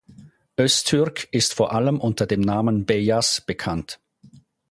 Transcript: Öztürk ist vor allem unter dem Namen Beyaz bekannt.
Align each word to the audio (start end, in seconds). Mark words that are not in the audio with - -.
Öztürk 0.59 1.25
ist 1.31 1.53
vor 1.53 1.73
allem 1.73 1.99
unter 1.99 2.25
dem 2.25 2.41
Namen 2.41 2.87
Beyaz 2.87 3.39
bekannt. 3.39 3.99